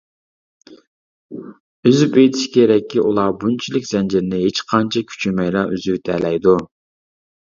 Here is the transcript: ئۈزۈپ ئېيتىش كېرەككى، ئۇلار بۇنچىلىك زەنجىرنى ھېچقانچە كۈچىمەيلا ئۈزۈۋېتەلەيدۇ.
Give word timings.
ئۈزۈپ 1.89 2.15
ئېيتىش 2.21 2.45
كېرەككى، 2.55 3.03
ئۇلار 3.09 3.35
بۇنچىلىك 3.43 3.85
زەنجىرنى 3.89 4.39
ھېچقانچە 4.45 5.05
كۈچىمەيلا 5.11 5.63
ئۈزۈۋېتەلەيدۇ. 5.75 6.57